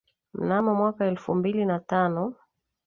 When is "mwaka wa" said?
0.75-1.07